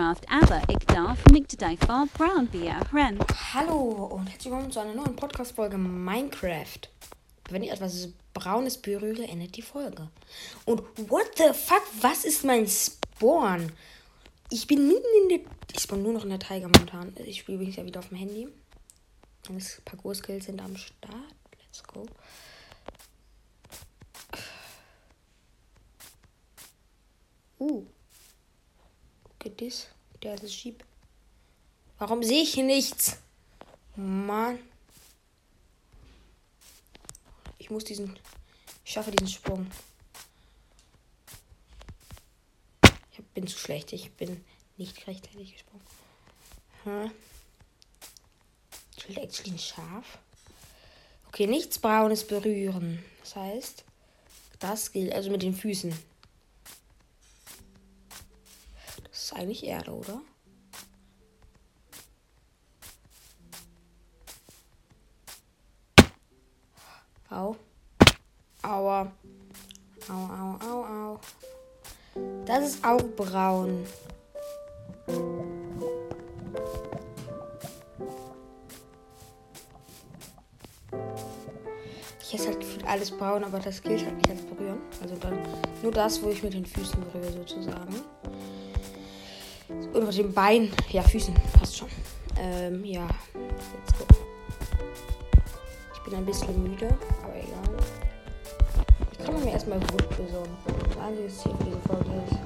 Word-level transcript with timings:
Minecraft, 0.00 0.20
aber 0.30 0.62
ich 0.68 0.86
darf 0.86 1.18
for 1.84 2.06
brown 2.14 2.48
via 2.52 2.80
ren. 2.90 3.18
Hallo 3.52 4.06
und 4.06 4.28
herzlich 4.28 4.50
willkommen 4.50 4.72
zu 4.72 4.80
einer 4.80 4.94
neuen 4.94 5.14
Podcast-Folge 5.14 5.76
Minecraft. 5.76 6.88
Wenn 7.50 7.62
ich 7.62 7.70
etwas 7.70 8.08
Braunes 8.32 8.78
berühre, 8.78 9.24
endet 9.24 9.56
die 9.56 9.62
Folge. 9.62 10.08
Und 10.64 10.80
what 11.10 11.26
the 11.36 11.52
fuck, 11.52 11.82
was 12.00 12.24
ist 12.24 12.44
mein 12.44 12.66
Spawn? 12.66 13.72
Ich 14.48 14.66
bin 14.66 14.88
mitten 14.88 15.04
in 15.22 15.28
der. 15.28 15.40
Ich 15.74 15.82
spawn 15.82 16.02
nur 16.02 16.14
noch 16.14 16.24
in 16.24 16.30
der 16.30 16.38
Tiger 16.38 16.68
momentan. 16.68 17.12
Ich 17.26 17.40
spiele 17.40 17.56
übrigens 17.56 17.76
ja 17.76 17.84
wieder 17.84 18.00
auf 18.00 18.08
dem 18.08 18.16
Handy. 18.16 18.48
Meine 19.50 19.62
Parcours-Skills 19.84 20.46
sind 20.46 20.62
am 20.62 20.76
Start. 20.78 21.34
Let's 21.58 21.82
go. 21.82 22.06
Uh. 27.58 27.86
This. 29.48 29.88
Der 30.22 30.34
ist 30.34 30.54
Sheep. 30.54 30.84
Warum 31.98 32.22
sehe 32.22 32.42
ich 32.42 32.54
hier 32.54 32.64
nichts? 32.64 33.18
Mann. 33.96 34.58
Ich 37.58 37.70
muss 37.70 37.84
diesen. 37.84 38.18
Ich 38.84 38.92
schaffe 38.92 39.10
diesen 39.10 39.28
Sprung. 39.28 39.66
Ich 43.12 43.24
bin 43.34 43.46
zu 43.46 43.58
schlecht. 43.58 43.92
Ich 43.92 44.12
bin 44.12 44.44
nicht 44.76 45.06
rechtzeitig 45.06 45.52
gesprungen. 45.52 45.84
Hm. 46.84 47.10
Ich 48.96 49.08
will 49.08 49.18
actually 49.18 49.52
ein 49.52 49.58
Schaf. 49.58 50.18
Okay, 51.28 51.46
nichts 51.46 51.78
Braunes 51.78 52.26
berühren. 52.26 53.02
Das 53.20 53.36
heißt, 53.36 53.84
das 54.58 54.92
gilt 54.92 55.12
also 55.12 55.30
mit 55.30 55.42
den 55.42 55.54
Füßen. 55.54 56.09
Ist 59.30 59.38
eigentlich 59.38 59.64
Erde, 59.64 59.92
oder? 59.92 60.20
Au. 67.30 67.56
Aua. 68.62 69.12
Au, 70.08 70.12
au, 70.12 70.58
au, 70.66 70.84
au. 70.84 71.20
Das 72.44 72.64
ist 72.64 72.84
auch 72.84 73.02
braun. 73.16 73.86
Ich 82.20 82.34
esse 82.34 82.48
halt 82.48 82.60
gefühlt 82.60 82.86
alles 82.86 83.10
braun, 83.12 83.44
aber 83.44 83.60
das 83.60 83.80
gilt 83.80 84.04
halt 84.04 84.16
nicht 84.16 84.30
als 84.30 84.42
berühren. 84.42 84.80
Also 85.00 85.14
dann 85.16 85.38
nur 85.82 85.92
das, 85.92 86.20
wo 86.22 86.30
ich 86.30 86.42
mit 86.42 86.54
den 86.54 86.66
Füßen 86.66 87.00
berühre, 87.00 87.32
sozusagen. 87.32 87.94
Mit 89.92 90.18
den 90.18 90.32
Beinen. 90.32 90.72
Ja, 90.90 91.02
Füßen. 91.02 91.34
Passt 91.58 91.78
schon. 91.78 91.88
Ähm, 92.38 92.84
ja. 92.84 93.06
Let's 93.34 93.98
go. 93.98 94.06
Ich 95.94 96.00
bin 96.02 96.14
ein 96.14 96.24
bisschen 96.24 96.62
müde, 96.62 96.88
aber 97.22 97.36
egal. 97.36 97.76
Ich 99.12 99.24
kann 99.24 99.44
mir 99.44 99.52
erstmal 99.52 99.80
Wood 99.80 100.08
besorgen. 100.16 100.56
Das 100.88 100.98
einzige 100.98 101.28
Ziel 101.28 101.52
für 101.58 101.64
diese 101.64 101.80
Folge 101.80 102.10
ist 102.26 102.38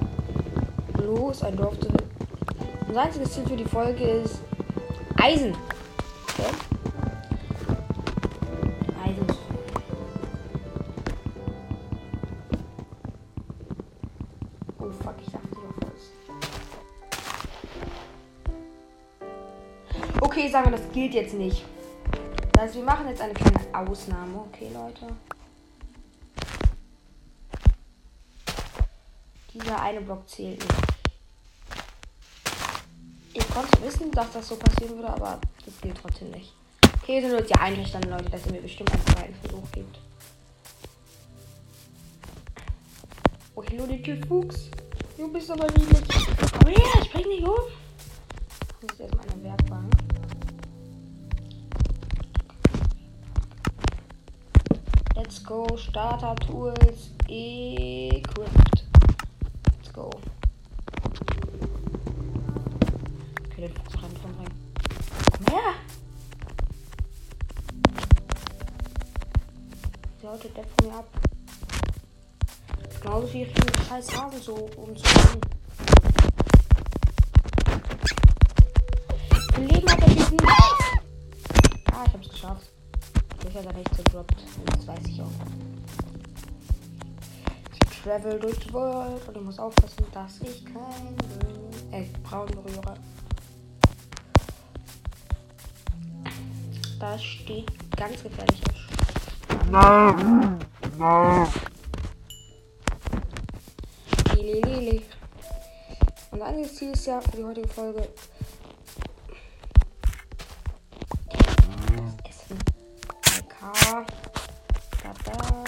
bloß 0.97 1.43
ein 1.43 1.55
Dorf 1.55 1.79
zu 1.79 1.89
Das 2.87 2.97
einzige 2.97 3.29
Ziel 3.29 3.47
für 3.47 3.57
die 3.57 3.65
Folge 3.65 4.03
ist 4.03 4.41
Eisen. 5.17 5.55
Okay? 6.33 6.51
Eisen. 9.03 9.27
Oh 14.79 14.89
fuck, 15.03 15.15
ich 15.25 15.31
dachte, 15.31 15.44
Okay, 20.37 20.49
sagen 20.49 20.69
wir, 20.69 20.77
das 20.77 20.91
gilt 20.91 21.13
jetzt 21.13 21.33
nicht. 21.33 21.63
Heißt, 22.59 22.75
wir 22.75 22.83
machen 22.83 23.07
jetzt 23.07 23.21
eine 23.21 23.33
kleine 23.33 23.57
Ausnahme, 23.71 24.39
okay, 24.39 24.69
Leute? 24.73 25.15
Dieser 29.53 29.81
eine 29.81 30.01
Block 30.01 30.27
zählt 30.27 30.59
nicht. 30.59 30.73
Ich 33.31 33.47
konnte 33.47 33.81
wissen, 33.81 34.11
dass 34.11 34.29
das 34.33 34.49
so 34.49 34.57
passieren 34.57 34.97
würde, 34.97 35.07
aber 35.07 35.39
das 35.63 35.79
gilt 35.79 35.97
trotzdem 36.01 36.31
nicht. 36.31 36.53
Okay, 37.01 37.21
sind 37.21 37.39
uns 37.39 37.49
ja 37.49 37.61
einverstanden, 37.61 38.09
Leute, 38.09 38.29
dass 38.29 38.45
ihr 38.45 38.51
mir 38.51 38.61
bestimmt 38.61 38.91
einen 38.91 39.05
zweiten 39.05 39.35
Versuch 39.35 39.71
gibt. 39.71 39.99
Oh, 43.55 43.63
hallo, 43.63 43.87
die 43.87 44.21
Fuchs. 44.27 44.69
Du 45.15 45.31
bist 45.31 45.49
aber 45.49 45.67
niedlich. 45.67 46.01
Komm 46.59 46.73
her, 46.73 47.05
spring 47.05 47.27
nicht 47.29 47.47
um. 47.47 47.55
Das 48.81 48.91
ist 48.91 48.99
erstmal 48.99 49.29
eine 49.29 49.43
Werkbank. 49.45 50.14
Go. 55.45 55.67
Starter 55.77 56.35
Tools 56.45 57.11
equipped. 57.27 58.83
Let's 59.65 59.91
go. 59.93 60.09
Okay, 63.45 63.61
den 63.61 63.73
Fuchs 63.73 63.95
rein 64.01 64.11
von 64.21 64.31
rein. 64.39 64.51
Komm 65.31 65.45
her! 65.55 65.73
Der 70.21 70.29
haut 70.31 70.43
der 70.43 70.63
von 70.63 70.87
mir 70.87 70.95
ab. 70.95 71.07
Genauso 73.01 73.33
wie 73.33 73.43
ich 73.43 73.53
den 73.53 73.85
scheiß 73.85 74.17
Hasen 74.17 74.41
so 74.41 74.69
viel 79.53 79.63
Leben 79.67 79.89
hat 79.89 80.01
der 80.01 80.07
Typen? 80.07 80.47
Ah, 81.91 82.03
ich 82.07 82.13
hab's 82.13 82.29
geschafft. 82.29 82.74
Ich 83.47 83.55
habe 83.55 83.77
nicht 83.77 83.95
gedroppt. 83.95 84.35
Das 84.65 84.87
weiß 84.87 84.99
ich 85.07 85.21
auch. 85.21 85.31
Ich 87.73 88.01
travel 88.01 88.39
durch 88.39 88.59
die 88.59 88.73
World 88.73 89.27
und 89.27 89.37
ich 89.37 89.43
muss 89.43 89.59
aufpassen, 89.59 90.05
dass 90.13 90.41
ich 90.41 90.65
kein 90.65 91.15
äh, 91.91 92.05
braun 92.23 92.47
berühre. 92.47 92.95
Da 96.99 97.19
steht 97.19 97.71
ganz 97.95 98.23
gefährlich. 98.23 98.61
Lili, 104.35 104.61
Lili. 104.61 105.01
Und 106.31 106.41
einiges 106.41 106.75
Ziel 106.75 106.91
ist 106.91 107.05
ja 107.05 107.21
für 107.21 107.37
die 107.37 107.43
heutige 107.43 107.67
Folge 107.67 108.09
K. 113.95 114.05
Da, 115.03 115.13
da. 115.23 115.63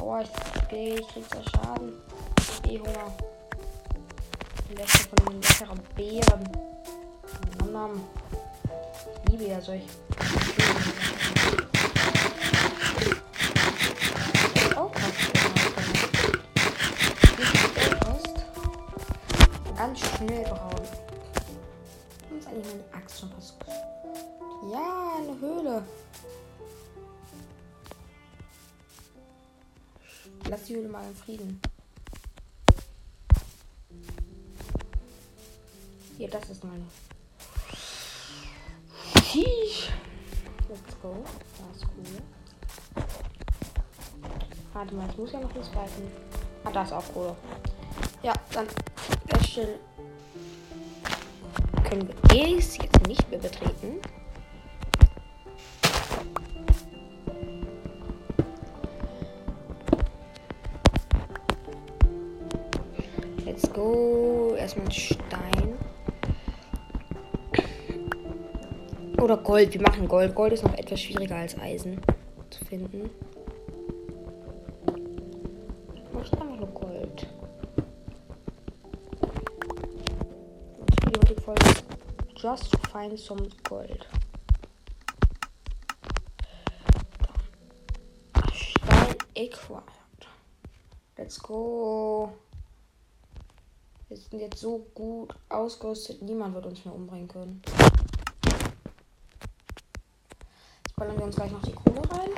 Oh, 0.00 0.18
ich, 0.18 0.30
ich 0.74 1.08
krieg 1.08 1.24
so 1.30 1.42
Schaden. 1.50 1.92
Eh 2.66 2.78
Hunger. 2.78 3.12
Lecker 4.70 4.98
von 5.10 5.26
den 5.26 5.42
leckeren 5.42 5.80
Beeren. 5.94 6.48
Nom, 7.58 7.72
nom. 7.72 8.08
Ich 9.24 9.30
liebe 9.30 9.44
ja 9.44 9.60
solche. 9.60 9.84
Oh. 14.74 14.90
Ganz 19.76 19.98
schnell 19.98 20.44
braun. 20.44 20.86
Und 22.30 22.38
ist 22.38 22.48
eigentlich 22.48 22.66
meine 22.66 23.02
Axt 23.02 23.20
schon 23.20 23.30
fast. 23.32 23.54
Ja, 24.72 25.16
eine 25.18 25.38
Höhle. 25.40 25.82
Lass 30.52 30.64
die 30.64 30.76
Höhle 30.76 30.88
mal 30.90 31.02
in 31.02 31.16
Frieden. 31.16 31.60
Hier, 36.18 36.28
das 36.28 36.50
ist 36.50 36.62
meine. 36.62 36.84
Let's 40.68 41.00
go. 41.00 41.24
Das 41.56 41.76
ist 41.78 41.86
cool. 41.96 43.02
Warte 44.74 44.94
mal, 44.94 45.08
ich 45.08 45.16
muss 45.16 45.32
ja 45.32 45.40
noch 45.40 45.56
was 45.56 45.74
weiten. 45.74 46.12
Ah, 46.64 46.70
da 46.70 46.82
ist 46.82 46.92
auch 46.92 47.14
Kohle. 47.14 47.34
Ja, 48.22 48.34
dann 48.52 48.66
schön. 49.48 49.78
Können 51.88 52.10
wir 52.28 52.58
es 52.58 52.76
jetzt 52.76 53.06
nicht 53.06 53.30
mehr 53.30 53.40
betreten. 53.40 54.02
Let's 63.52 63.70
go. 63.70 64.54
Erstmal 64.56 64.90
Stein. 64.90 65.76
Oder 69.20 69.36
Gold. 69.36 69.74
Wir 69.74 69.82
machen 69.82 70.08
Gold. 70.08 70.34
Gold 70.34 70.54
ist 70.54 70.64
noch 70.64 70.72
etwas 70.72 71.02
schwieriger 71.02 71.36
als 71.36 71.58
Eisen 71.58 72.00
zu 72.48 72.64
finden. 72.64 73.10
Ich 75.94 76.02
mach 76.14 76.32
einfach 76.32 76.56
nur 76.56 76.68
Gold. 76.68 77.26
Folge 81.44 81.82
Just 82.36 82.74
Find 82.90 83.18
Some 83.18 83.50
Gold. 83.68 84.06
Stein 88.54 89.16
Acquired. 89.36 89.82
Let's 91.18 91.38
go. 91.38 92.32
Wir 94.12 94.18
sind 94.18 94.40
jetzt 94.40 94.60
so 94.60 94.86
gut 94.94 95.34
ausgerüstet, 95.48 96.20
niemand 96.20 96.54
wird 96.54 96.66
uns 96.66 96.84
mehr 96.84 96.94
umbringen 96.94 97.28
können. 97.28 97.62
Jetzt 100.84 100.96
ballern 100.96 101.16
wir 101.16 101.24
uns 101.24 101.34
gleich 101.34 101.50
noch 101.50 101.62
die 101.62 101.72
Kohle 101.72 102.02
rein. 102.10 102.28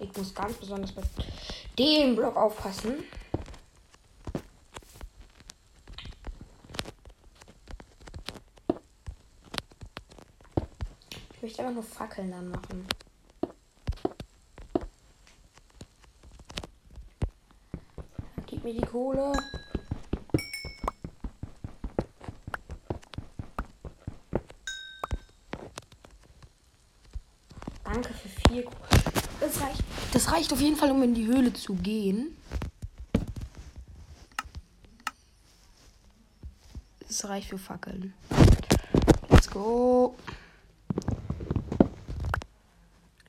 Ich 0.00 0.16
muss 0.16 0.34
ganz 0.34 0.56
besonders 0.56 0.90
bei 0.90 1.02
dem 1.78 2.16
Block 2.16 2.36
aufpassen. 2.36 3.04
Ich 11.34 11.40
möchte 11.42 11.60
einfach 11.60 11.74
nur 11.74 11.84
Fackeln 11.84 12.32
dann 12.32 12.48
machen. 12.48 12.84
Mir 18.64 18.72
die 18.72 18.80
Kohle. 18.80 19.30
Danke 27.84 28.14
für 28.14 28.28
vier 28.48 28.64
Kohle. 28.64 28.88
Das 29.38 29.60
reicht, 29.60 29.84
das 30.14 30.32
reicht 30.32 30.52
auf 30.54 30.60
jeden 30.62 30.76
Fall, 30.76 30.90
um 30.92 31.02
in 31.02 31.14
die 31.14 31.26
Höhle 31.26 31.52
zu 31.52 31.74
gehen. 31.74 32.38
Das 37.06 37.28
reicht 37.28 37.50
für 37.50 37.58
Fackeln. 37.58 38.14
Let's 39.28 39.50
go. 39.50 40.16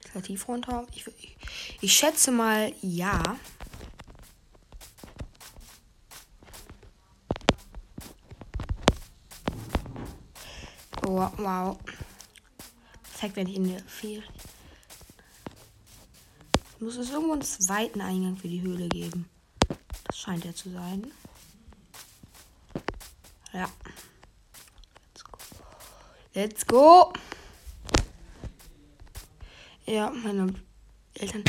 Kreativ 0.05 0.47
runter. 0.47 0.88
Ich, 0.95 1.05
ich, 1.07 1.38
ich 1.81 1.93
schätze 1.93 2.31
mal 2.31 2.71
ja. 2.81 3.21
Oh, 11.07 11.29
wow. 11.37 11.77
Ich 13.21 13.37
in 13.37 13.69
der 13.69 13.79
Fehl. 13.83 14.23
Muss 16.79 16.97
es 16.97 17.11
irgendwo 17.11 17.33
einen 17.33 17.43
zweiten 17.43 18.01
Eingang 18.01 18.37
für 18.37 18.47
die 18.47 18.61
Höhle 18.61 18.89
geben? 18.89 19.29
Das 20.07 20.17
scheint 20.17 20.45
ja 20.45 20.53
zu 20.53 20.71
sein. 20.71 21.11
Ja. 23.53 23.69
Let's 25.13 25.23
go. 25.23 25.37
Let's 26.33 26.65
go. 26.65 27.13
Ja, 29.85 30.09
meine 30.09 30.55
Eltern. 31.13 31.43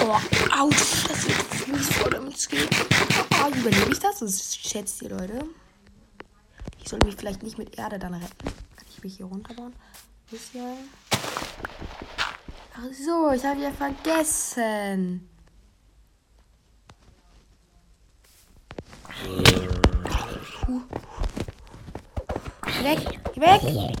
Oh, 0.00 0.18
ouch. 0.58 0.70
Das 1.08 1.26
wird 1.26 1.42
fies 1.54 1.88
vor, 1.94 2.10
damit 2.10 2.48
geht. 2.48 2.70
Oh, 3.34 3.48
überlebe 3.48 3.92
ich 3.92 3.98
das? 3.98 4.20
Das 4.20 4.56
schätzt 4.56 5.02
ihr, 5.02 5.10
Leute. 5.10 5.44
Ich 6.82 6.88
sollte 6.88 7.06
mich 7.06 7.16
vielleicht 7.16 7.42
nicht 7.42 7.58
mit 7.58 7.76
Erde 7.76 7.98
dann 7.98 8.14
retten. 8.14 8.59
Mich 9.02 9.16
hier 9.16 9.26
runterbauen? 9.26 9.74
Bisschen. 10.30 10.90
Ach 12.74 12.92
so, 12.92 13.32
ich 13.32 13.44
habe 13.44 13.60
ja 13.60 13.70
vergessen. 13.72 15.28
Puh. 20.64 20.82
Weg, 22.82 23.20
weg. 23.36 23.96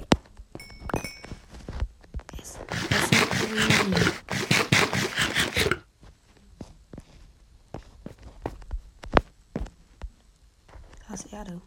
Das 11.08 11.24
ist 11.24 11.32
Erde. 11.32 11.60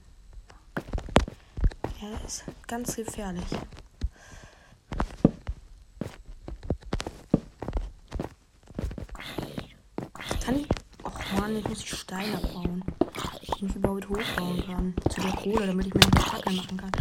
Ja, 2.04 2.10
ist 2.28 2.44
ganz 2.68 2.98
gefährlich. 2.98 3.46
Kann 10.44 10.56
ich. 10.58 10.68
Och 11.02 11.22
man, 11.40 11.56
ich 11.56 11.66
muss 11.70 11.80
die 11.80 11.96
Steine 11.96 12.36
abbauen. 12.36 12.84
Ich 13.40 13.62
mich 13.62 13.74
überhaupt 13.78 14.10
hochbauen 14.10 14.66
kann. 14.66 14.94
Zu 15.10 15.22
der 15.22 15.32
Kohle, 15.32 15.68
damit 15.68 15.88
ich 15.88 15.94
mir 15.94 16.02
eine 16.02 16.22
Fackel 16.22 16.54
machen 16.56 16.78
kann. 16.78 16.92